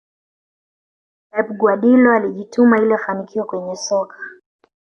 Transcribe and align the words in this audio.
pep 1.31 1.47
guardiola 1.57 2.15
alijituma 2.15 2.77
ili 2.81 2.93
afanikiwe 2.93 3.45
kwenye 3.45 3.75
soka 3.75 4.17